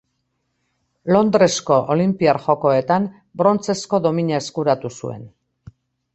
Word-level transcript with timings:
Londresko 1.15 1.77
Olinpiar 1.97 2.39
Jokoetan 2.47 3.07
brontzezko 3.43 4.01
domina 4.09 4.43
eskuratu 4.45 4.95
zuen. 5.03 5.25